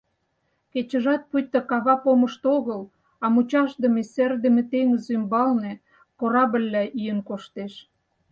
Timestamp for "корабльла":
6.19-6.83